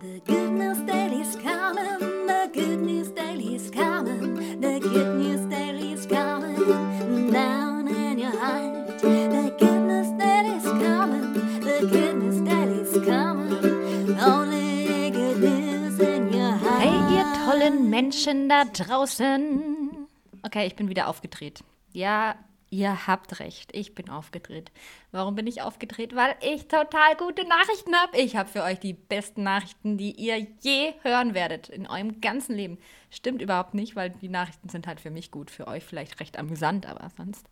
[0.00, 7.32] The good news daily's coming, the good news daily's coming, the good news daily's coming
[7.32, 9.00] down in your heart.
[9.00, 16.52] The good news daily's coming, the good news daily's coming, only good news in your
[16.52, 16.80] heart.
[16.80, 20.06] Hey, ihr tollen Menschen da draußen.
[20.44, 21.64] Okay, ich bin wieder aufgedreht.
[21.92, 22.36] Ja,
[22.70, 23.74] ihr habt recht.
[23.74, 24.70] Ich bin aufgedreht.
[25.10, 26.14] Warum bin ich aufgedreht?
[26.14, 28.16] Weil ich total gute Nachrichten habe.
[28.18, 32.54] Ich habe für euch die besten Nachrichten, die ihr je hören werdet in eurem ganzen
[32.54, 32.78] Leben.
[33.10, 35.50] Stimmt überhaupt nicht, weil die Nachrichten sind halt für mich gut.
[35.50, 37.46] Für euch vielleicht recht amüsant, aber sonst.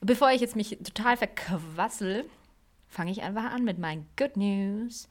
[0.00, 2.28] Bevor ich jetzt mich total verquassel,
[2.88, 5.08] fange ich einfach an mit meinen Good News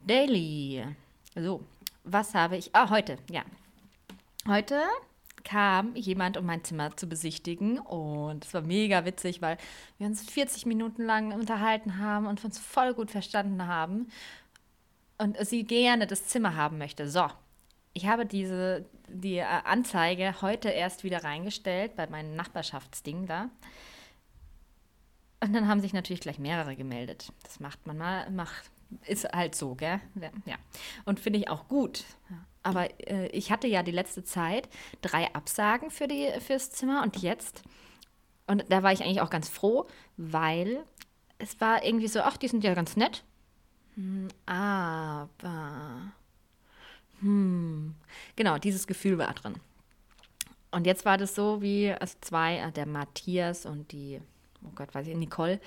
[0.00, 0.84] Daily.
[1.34, 1.64] So,
[2.04, 2.74] was habe ich?
[2.74, 3.42] Ah, heute, ja.
[4.46, 4.82] Heute
[5.44, 7.78] kam jemand, um mein Zimmer zu besichtigen.
[7.78, 9.58] Und es war mega witzig, weil
[9.98, 14.08] wir uns 40 Minuten lang unterhalten haben und uns voll gut verstanden haben.
[15.18, 17.08] Und sie gerne das Zimmer haben möchte.
[17.08, 17.28] So,
[17.92, 23.50] ich habe diese die äh, Anzeige heute erst wieder reingestellt bei meinem Nachbarschaftsding da.
[25.40, 27.32] Und dann haben sich natürlich gleich mehrere gemeldet.
[27.42, 28.70] Das macht man mal, macht,
[29.06, 30.00] ist halt so, gell?
[30.46, 30.56] Ja.
[31.04, 32.04] Und finde ich auch gut.
[32.62, 34.68] Aber äh, ich hatte ja die letzte Zeit
[35.02, 37.62] drei Absagen für die, fürs Zimmer und jetzt,
[38.46, 39.86] und da war ich eigentlich auch ganz froh,
[40.16, 40.82] weil
[41.38, 43.22] es war irgendwie so, ach, die sind ja ganz nett.
[43.96, 46.12] Hm, aber,
[47.20, 47.94] hm,
[48.34, 49.54] genau, dieses Gefühl war drin.
[50.70, 54.20] Und jetzt war das so wie, also zwei, äh, der Matthias und die,
[54.64, 55.60] oh Gott, weiß ich, Nicole,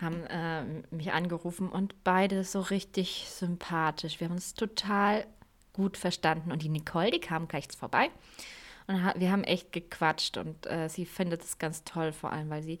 [0.00, 0.64] haben äh,
[0.94, 4.20] mich angerufen und beide so richtig sympathisch.
[4.20, 5.26] Wir haben uns total
[5.72, 6.50] gut verstanden.
[6.50, 8.10] Und die Nicole, die kam gleich vorbei.
[8.86, 12.62] Und wir haben echt gequatscht und äh, sie findet es ganz toll, vor allem, weil
[12.62, 12.78] sie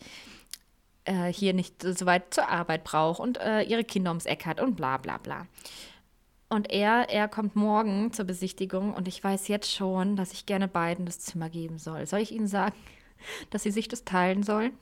[1.04, 4.60] äh, hier nicht so weit zur Arbeit braucht und äh, ihre Kinder ums Eck hat
[4.60, 5.46] und bla bla bla.
[6.50, 10.68] Und er, er kommt morgen zur Besichtigung und ich weiß jetzt schon, dass ich gerne
[10.68, 12.06] beiden das Zimmer geben soll.
[12.06, 12.76] Soll ich Ihnen sagen,
[13.50, 14.72] dass sie sich das teilen sollen?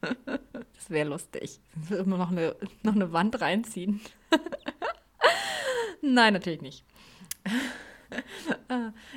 [0.74, 1.60] das wäre lustig.
[1.90, 4.00] Immer noch eine, noch eine Wand reinziehen.
[6.02, 6.84] Nein, natürlich nicht.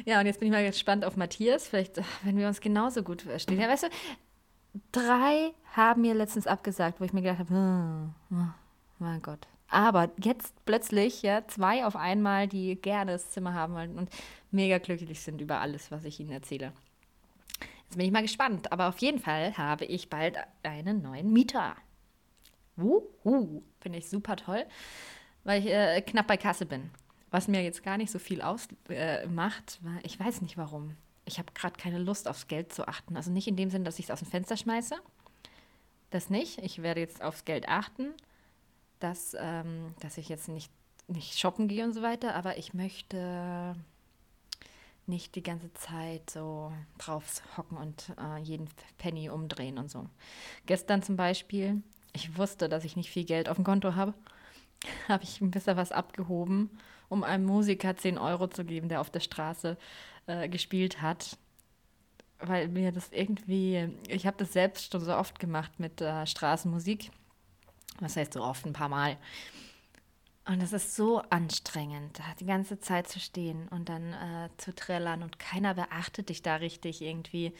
[0.05, 1.67] ja, und jetzt bin ich mal gespannt auf Matthias.
[1.67, 3.59] Vielleicht, wenn wir uns genauso gut verstehen.
[3.59, 3.89] Ja, weißt du,
[4.91, 8.47] drei haben mir letztens abgesagt, wo ich mir gedacht habe, oh, oh,
[8.99, 9.47] mein Gott.
[9.69, 14.09] Aber jetzt plötzlich, ja, zwei auf einmal, die gerne das Zimmer haben wollen und
[14.51, 16.73] mega glücklich sind über alles, was ich ihnen erzähle.
[17.89, 18.71] Jetzt bin ich mal gespannt.
[18.71, 21.75] Aber auf jeden Fall habe ich bald einen neuen Mieter.
[22.75, 24.63] Wuhu, finde ich super toll,
[25.43, 26.91] weil ich äh, knapp bei Kasse bin.
[27.31, 29.27] Was mir jetzt gar nicht so viel ausmacht, äh,
[30.03, 30.95] ich weiß nicht warum.
[31.25, 33.17] Ich habe gerade keine Lust aufs Geld zu achten.
[33.17, 34.95] Also nicht in dem Sinn, dass ich es aus dem Fenster schmeiße.
[36.11, 36.59] Das nicht.
[36.59, 38.13] Ich werde jetzt aufs Geld achten,
[38.99, 40.71] dass, ähm, dass ich jetzt nicht,
[41.07, 42.35] nicht shoppen gehe und so weiter.
[42.35, 43.75] Aber ich möchte
[45.09, 50.07] nicht die ganze Zeit so drauf hocken und äh, jeden Penny umdrehen und so.
[50.65, 51.81] Gestern zum Beispiel,
[52.13, 54.13] ich wusste, dass ich nicht viel Geld auf dem Konto habe,
[55.07, 56.69] habe ich ein bisschen was abgehoben
[57.09, 59.77] um einem Musiker 10 Euro zu geben, der auf der Straße
[60.27, 61.37] äh, gespielt hat.
[62.39, 67.11] Weil mir das irgendwie, ich habe das selbst schon so oft gemacht mit äh, Straßenmusik.
[67.99, 69.17] Was heißt so oft, ein paar Mal.
[70.49, 74.73] Und es ist so anstrengend, da die ganze Zeit zu stehen und dann äh, zu
[74.73, 77.53] trällern und keiner beachtet dich da richtig irgendwie.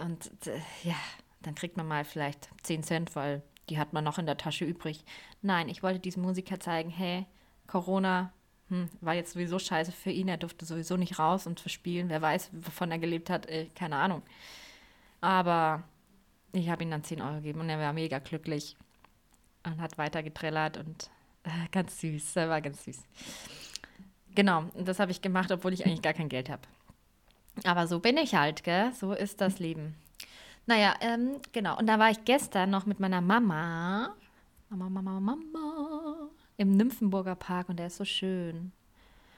[0.00, 0.94] Und äh, ja,
[1.42, 4.64] dann kriegt man mal vielleicht 10 Cent, weil die hat man noch in der Tasche
[4.64, 5.04] übrig.
[5.42, 7.26] Nein, ich wollte diesem Musiker zeigen, hey,
[7.66, 8.32] Corona,
[8.68, 12.10] hm, war jetzt sowieso scheiße für ihn, er durfte sowieso nicht raus und verspielen.
[12.10, 14.22] Wer weiß, wovon er gelebt hat, äh, keine Ahnung.
[15.20, 15.82] Aber
[16.52, 18.76] ich habe ihm dann 10 Euro gegeben und er war mega glücklich
[19.64, 21.10] und hat weiter getrellert und
[21.72, 22.98] ganz süß, war ganz süß.
[24.34, 26.62] Genau, das habe ich gemacht, obwohl ich eigentlich gar kein Geld habe.
[27.64, 28.92] Aber so bin ich halt, gell?
[28.92, 29.94] So ist das Leben.
[30.66, 31.78] Naja, ähm, genau.
[31.78, 34.14] Und da war ich gestern noch mit meiner Mama.
[34.70, 38.72] Mama, Mama, Mama im Nymphenburger Park und der ist so schön.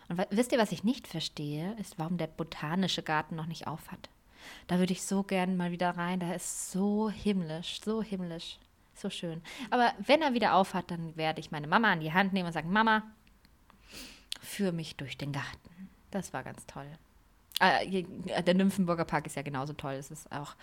[0.08, 3.90] Und wisst ihr, was ich nicht verstehe, ist, warum der botanische Garten noch nicht auf
[3.90, 4.08] hat.
[4.69, 6.20] Da würde ich so gern mal wieder rein.
[6.20, 8.58] Da ist so himmlisch, so himmlisch,
[9.00, 9.43] so schön.
[9.70, 12.46] Aber wenn er wieder auf hat, dann werde ich meine Mama an die Hand nehmen
[12.46, 13.02] und sagen, Mama,
[14.40, 15.90] führ mich durch den Garten.
[16.10, 16.87] Das war ganz toll.
[17.60, 18.04] Äh,
[18.43, 19.94] der Nymphenburger Park ist ja genauso toll.
[19.94, 20.54] Es ist auch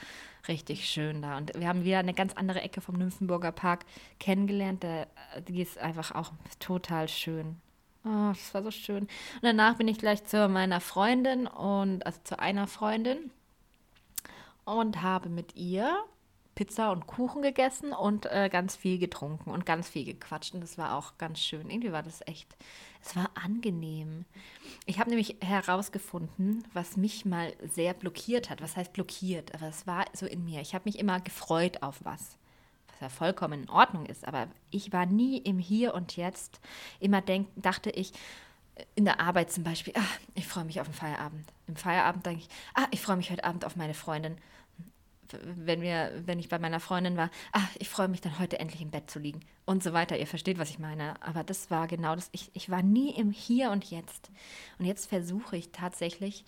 [0.47, 1.37] richtig schön da.
[1.37, 3.85] Und wir haben wieder eine ganz andere Ecke vom Nymphenburger Park
[4.19, 4.85] kennengelernt.
[5.47, 7.57] Die ist einfach auch total schön.
[8.05, 9.03] Oh, das war so schön.
[9.03, 13.31] Und danach bin ich gleich zu meiner Freundin und also zu einer Freundin
[14.65, 15.97] und habe mit ihr
[16.55, 20.53] Pizza und Kuchen gegessen und äh, ganz viel getrunken und ganz viel gequatscht.
[20.53, 21.69] Und das war auch ganz schön.
[21.69, 22.55] Irgendwie war das echt,
[23.03, 24.25] es war angenehm.
[24.85, 28.61] Ich habe nämlich herausgefunden, was mich mal sehr blockiert hat.
[28.61, 29.53] Was heißt blockiert?
[29.55, 30.61] Aber es war so in mir.
[30.61, 32.37] Ich habe mich immer gefreut auf was.
[32.91, 34.27] Was ja vollkommen in Ordnung ist.
[34.27, 36.59] Aber ich war nie im Hier und Jetzt.
[36.99, 38.13] Immer denk, dachte ich,
[38.95, 41.45] in der Arbeit zum Beispiel, ah, ich freue mich auf den Feierabend.
[41.67, 44.37] Im Feierabend denke ich, ah, ich freue mich heute Abend auf meine Freundin
[45.41, 48.81] wenn, wir, wenn ich bei meiner Freundin war, ach, ich freue mich dann heute endlich
[48.81, 50.17] im Bett zu liegen und so weiter.
[50.17, 51.21] Ihr versteht, was ich meine.
[51.21, 52.29] Aber das war genau das.
[52.31, 54.31] Ich, ich war nie im Hier und Jetzt.
[54.79, 56.45] Und jetzt versuche ich tatsächlich,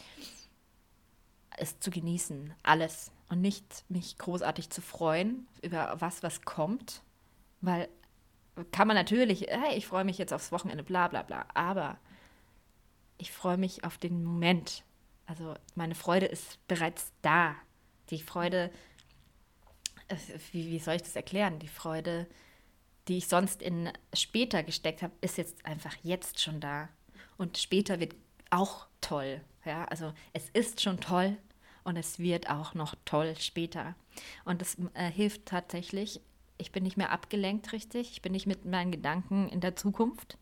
[1.57, 3.11] es zu genießen, alles.
[3.29, 7.01] Und nicht mich großartig zu freuen über was, was kommt.
[7.61, 7.89] Weil
[8.71, 11.45] kann man natürlich, hey, ich freue mich jetzt aufs Wochenende, bla bla bla.
[11.53, 11.97] Aber
[13.17, 14.83] ich freue mich auf den Moment.
[15.25, 17.55] Also meine Freude ist bereits da.
[18.09, 18.71] Die Freude,
[20.07, 20.15] äh,
[20.51, 21.59] wie, wie soll ich das erklären?
[21.59, 22.27] Die Freude,
[23.07, 26.89] die ich sonst in später gesteckt habe, ist jetzt einfach jetzt schon da.
[27.37, 28.15] Und später wird
[28.49, 29.41] auch toll.
[29.65, 31.37] Ja, also es ist schon toll
[31.83, 33.95] und es wird auch noch toll später.
[34.43, 36.21] Und das äh, hilft tatsächlich.
[36.57, 38.11] Ich bin nicht mehr abgelenkt richtig.
[38.11, 40.37] Ich bin nicht mit meinen Gedanken in der Zukunft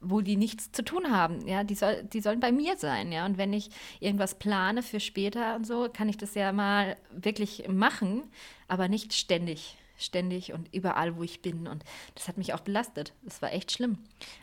[0.00, 1.46] wo die nichts zu tun haben.
[1.46, 3.12] Ja, die, soll, die sollen bei mir sein.
[3.12, 3.70] Ja, und wenn ich
[4.00, 8.22] irgendwas plane für später und so, kann ich das ja mal wirklich machen,
[8.68, 9.76] aber nicht ständig.
[9.98, 11.66] Ständig und überall, wo ich bin.
[11.66, 13.12] Und das hat mich auch belastet.
[13.22, 13.98] Das war echt schlimm.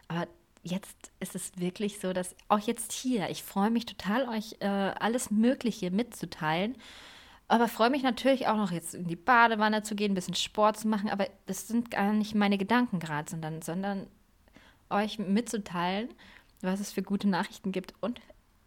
[0.08, 0.28] Aber
[0.62, 4.68] jetzt ist es wirklich so, dass auch jetzt hier, ich freue mich total, euch äh,
[4.68, 6.76] alles Mögliche mitzuteilen.
[7.48, 10.78] Aber freue mich natürlich auch noch jetzt in die Badewanne zu gehen, ein bisschen Sport
[10.78, 11.10] zu machen.
[11.10, 14.08] Aber das sind gar nicht meine Gedanken gerade, sondern, sondern
[14.90, 16.10] euch mitzuteilen,
[16.62, 18.20] was es für gute Nachrichten gibt und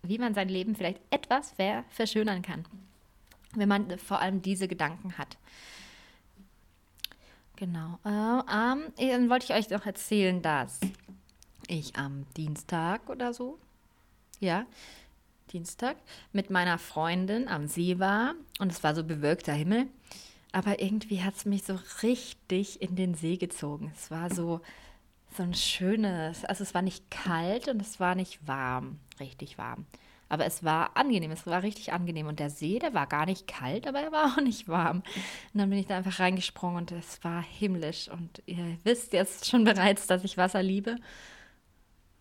[0.02, 1.54] wie man sein Leben vielleicht etwas
[1.90, 2.64] verschönern kann,
[3.54, 5.36] wenn man vor allem diese Gedanken hat.
[7.56, 7.98] Genau.
[8.06, 10.80] Äh, ähm, dann wollte ich euch noch erzählen, dass
[11.68, 13.58] ich am Dienstag oder so,
[14.40, 14.64] ja,
[15.52, 15.96] Dienstag,
[16.32, 19.88] mit meiner Freundin am See war und es war so bewölkter Himmel.
[20.52, 23.92] Aber irgendwie hat es mich so richtig in den See gezogen.
[23.94, 24.60] Es war so,
[25.36, 29.86] so ein schönes, also es war nicht kalt und es war nicht warm, richtig warm.
[30.30, 32.28] Aber es war angenehm, es war richtig angenehm.
[32.28, 34.98] Und der See, der war gar nicht kalt, aber er war auch nicht warm.
[35.52, 38.08] Und dann bin ich da einfach reingesprungen und es war himmlisch.
[38.08, 40.96] Und ihr wisst jetzt schon bereits, dass ich Wasser liebe.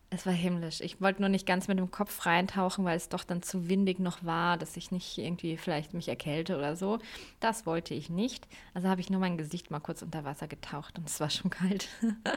[0.09, 0.81] Es war himmlisch.
[0.81, 3.99] Ich wollte nur nicht ganz mit dem Kopf reintauchen, weil es doch dann zu windig
[3.99, 6.97] noch war, dass ich nicht irgendwie vielleicht mich erkälte oder so.
[7.39, 8.47] Das wollte ich nicht.
[8.73, 11.51] Also habe ich nur mein Gesicht mal kurz unter Wasser getaucht und es war schon
[11.51, 11.89] kalt.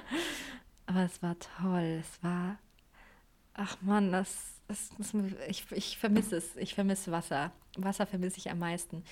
[0.92, 2.00] Aber es war toll.
[2.00, 2.58] Es war.
[3.54, 5.14] Ach Mann, das, das, das,
[5.48, 6.56] ich, ich vermisse es.
[6.56, 7.52] Ich vermisse Wasser.
[7.76, 9.02] Wasser vermisse ich am meisten.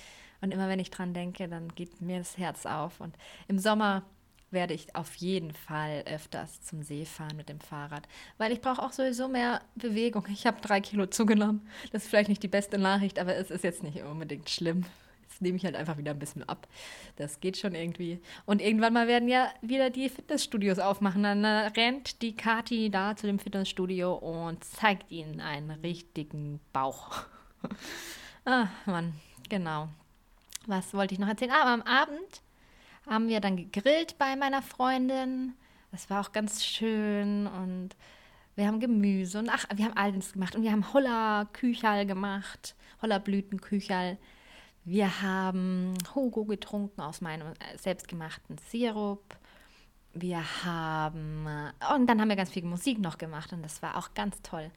[0.41, 2.99] Und immer wenn ich dran denke, dann geht mir das Herz auf.
[2.99, 3.15] Und
[3.47, 4.03] im Sommer
[4.51, 8.05] werde ich auf jeden Fall öfters zum See fahren mit dem Fahrrad,
[8.37, 10.27] weil ich brauche auch sowieso mehr Bewegung.
[10.29, 11.67] Ich habe drei Kilo zugenommen.
[11.91, 14.85] Das ist vielleicht nicht die beste Nachricht, aber es ist jetzt nicht unbedingt schlimm
[15.41, 16.67] nehme ich halt einfach wieder ein bisschen ab.
[17.15, 18.19] Das geht schon irgendwie.
[18.45, 21.23] Und irgendwann mal werden ja wieder die Fitnessstudios aufmachen.
[21.23, 27.23] Dann äh, rennt die Kati da zu dem Fitnessstudio und zeigt ihnen einen richtigen Bauch.
[28.45, 29.13] ah, Mann,
[29.49, 29.89] genau.
[30.67, 31.51] Was wollte ich noch erzählen?
[31.51, 32.41] Ah, am Abend
[33.09, 35.53] haben wir dann gegrillt bei meiner Freundin.
[35.91, 37.95] Das war auch ganz schön und
[38.55, 44.17] wir haben Gemüse und ach, wir haben alles gemacht und wir haben Holla-Küchal gemacht, Holla-Blütenküchal.
[44.83, 49.37] Wir haben Hugo getrunken aus meinem äh, selbstgemachten Sirup.
[50.13, 53.97] Wir haben, äh, und dann haben wir ganz viel Musik noch gemacht und das war
[53.97, 54.71] auch ganz toll.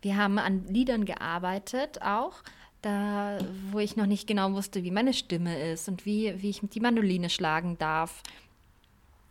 [0.00, 2.42] Wir haben an Liedern gearbeitet auch,
[2.80, 3.38] da,
[3.70, 6.80] wo ich noch nicht genau wusste, wie meine Stimme ist und wie, wie ich die
[6.80, 8.22] Mandoline schlagen darf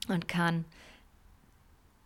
[0.07, 0.65] und kann.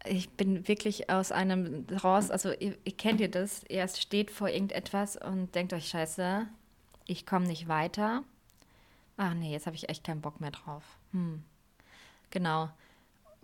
[0.05, 4.47] Ich bin wirklich aus einem raus, also ihr, ihr kennt ihr das, ihr steht vor
[4.47, 6.47] irgendetwas und denkt euch, scheiße,
[7.09, 8.23] ich komme nicht weiter.
[9.17, 10.83] Ach nee, jetzt habe ich echt keinen Bock mehr drauf.
[11.11, 11.43] Hm.
[12.29, 12.69] Genau.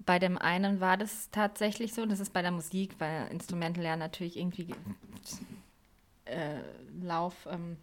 [0.06, 4.00] Bei dem einen war das tatsächlich so, das ist bei der Musik, weil Instrumente lernen
[4.00, 4.74] natürlich irgendwie
[6.26, 6.60] äh,
[7.02, 7.48] Lauf.
[7.50, 7.78] Ähm,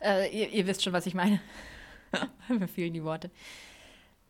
[0.00, 1.40] äh, ihr, ihr, wisst schon, was ich meine.
[2.48, 3.30] Mir fehlen die Worte.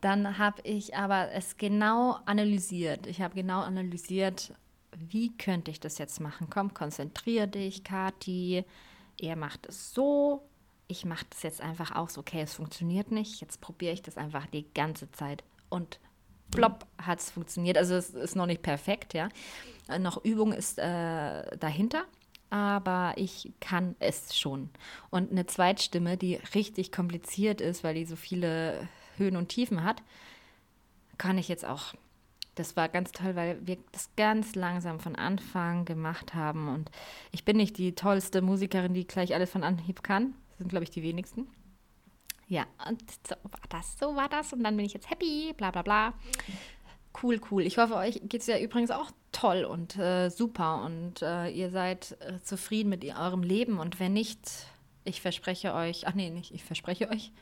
[0.00, 3.06] Dann habe ich aber es genau analysiert.
[3.06, 4.52] Ich habe genau analysiert,
[4.96, 6.48] wie könnte ich das jetzt machen?
[6.50, 8.64] Komm, konzentriere dich, Kati
[9.20, 10.48] er macht es so,
[10.88, 14.16] ich mache das jetzt einfach auch so, okay, es funktioniert nicht, jetzt probiere ich das
[14.16, 15.98] einfach die ganze Zeit und
[16.50, 17.78] plopp hat es funktioniert.
[17.78, 19.28] Also es ist noch nicht perfekt, ja.
[19.98, 22.04] Noch Übung ist äh, dahinter.
[22.52, 24.68] aber ich kann es schon.
[25.08, 30.02] Und eine Zweitstimme, die richtig kompliziert ist, weil die so viele Höhen und Tiefen hat,
[31.16, 31.94] kann ich jetzt auch.
[32.54, 36.68] Das war ganz toll, weil wir das ganz langsam von Anfang gemacht haben.
[36.68, 36.90] Und
[37.30, 40.34] ich bin nicht die tollste Musikerin, die gleich alles von Anhieb kann.
[40.50, 41.48] Das sind, glaube ich, die wenigsten.
[42.48, 44.52] Ja, und so war das, so war das.
[44.52, 46.12] Und dann bin ich jetzt happy, bla bla bla.
[47.22, 47.62] Cool, cool.
[47.62, 51.70] Ich hoffe, euch geht es ja übrigens auch toll und äh, super und äh, ihr
[51.70, 53.78] seid äh, zufrieden mit eurem Leben.
[53.78, 54.66] Und wenn nicht,
[55.04, 57.32] ich verspreche euch, ach nee, nicht, ich verspreche euch,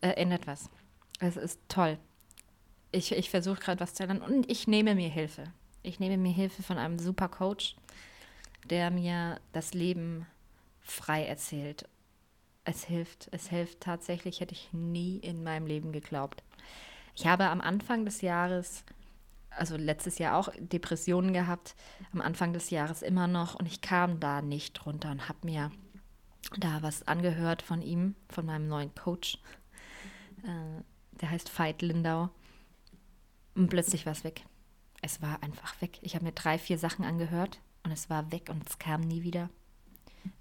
[0.00, 0.70] äh, ändert was.
[1.18, 1.98] Es ist toll.
[2.96, 5.44] Ich, ich versuche gerade was zu ändern und ich nehme mir Hilfe.
[5.82, 7.76] Ich nehme mir Hilfe von einem super Coach,
[8.64, 10.26] der mir das Leben
[10.80, 11.86] frei erzählt
[12.66, 13.28] es hilft.
[13.30, 16.42] Es hilft tatsächlich, hätte ich nie in meinem Leben geglaubt.
[17.14, 18.84] Ich habe am Anfang des Jahres,
[19.50, 21.74] also letztes Jahr auch Depressionen gehabt,
[22.12, 25.70] am Anfang des Jahres immer noch und ich kam da nicht drunter und habe mir
[26.58, 29.38] da was angehört von ihm, von meinem neuen Coach.
[30.42, 30.82] Äh,
[31.20, 32.28] der heißt Veit Lindau.
[33.56, 34.44] Und plötzlich war es weg.
[35.02, 35.98] Es war einfach weg.
[36.02, 39.22] Ich habe mir drei, vier Sachen angehört und es war weg und es kam nie
[39.22, 39.48] wieder.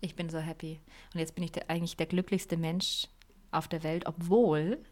[0.01, 0.79] Ich bin so happy.
[1.13, 3.07] Und jetzt bin ich der, eigentlich der glücklichste Mensch
[3.51, 4.84] auf der Welt, obwohl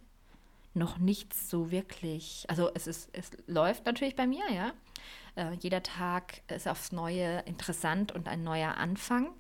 [0.74, 4.74] noch nichts so wirklich, also es ist, es läuft natürlich bei mir, ja.
[5.36, 9.34] Äh, jeder Tag ist aufs Neue interessant und ein neuer Anfang.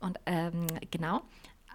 [0.00, 1.22] Und ähm, genau,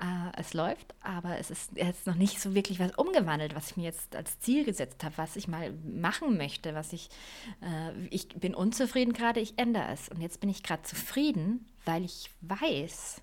[0.01, 3.77] äh, es läuft, aber es ist jetzt noch nicht so wirklich was umgewandelt, was ich
[3.77, 7.09] mir jetzt als Ziel gesetzt habe, was ich mal machen möchte, was ich,
[7.61, 10.09] äh, ich bin unzufrieden gerade, ich ändere es.
[10.09, 13.21] Und jetzt bin ich gerade zufrieden, weil ich weiß,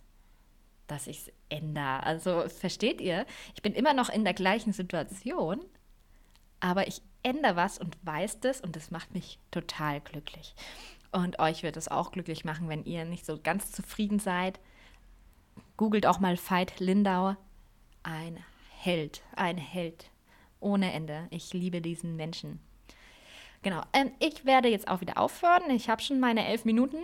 [0.86, 2.02] dass ich es ändere.
[2.04, 3.26] Also versteht ihr?
[3.54, 5.60] Ich bin immer noch in der gleichen Situation,
[6.60, 10.54] aber ich ändere was und weiß das und das macht mich total glücklich.
[11.12, 14.58] Und euch wird es auch glücklich machen, wenn ihr nicht so ganz zufrieden seid
[15.76, 17.36] Googelt auch mal Veit Lindau.
[18.02, 18.38] Ein
[18.78, 20.10] Held, ein Held.
[20.60, 21.26] Ohne Ende.
[21.30, 22.60] Ich liebe diesen Menschen.
[23.62, 23.82] Genau.
[23.92, 25.70] Ähm, ich werde jetzt auch wieder aufhören.
[25.70, 26.98] Ich habe schon meine elf Minuten.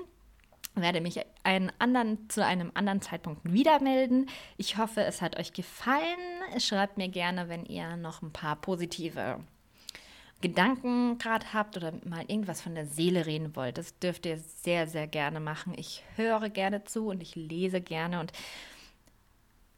[0.74, 4.26] Werde mich einen anderen, zu einem anderen Zeitpunkt wieder melden.
[4.56, 6.18] Ich hoffe, es hat euch gefallen.
[6.58, 9.40] Schreibt mir gerne, wenn ihr noch ein paar positive
[10.40, 14.86] Gedanken gerade habt oder mal irgendwas von der Seele reden wollt, das dürft ihr sehr,
[14.86, 15.74] sehr gerne machen.
[15.76, 18.32] Ich höre gerne zu und ich lese gerne und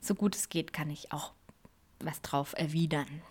[0.01, 1.33] so gut es geht, kann ich auch
[2.01, 3.23] was drauf erwidern.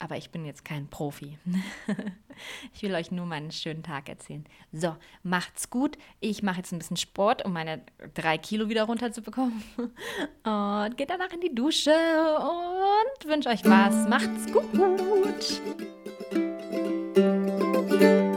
[0.00, 1.38] Aber ich bin jetzt kein Profi.
[2.74, 4.44] ich will euch nur meinen schönen Tag erzählen.
[4.72, 5.96] So, macht's gut.
[6.20, 7.82] Ich mache jetzt ein bisschen Sport, um meine
[8.14, 9.62] drei Kilo wieder runterzubekommen.
[9.76, 14.08] Und geht danach in die Dusche und wünsche euch was.
[14.08, 15.62] Macht's gut.
[17.96, 18.33] Thank you.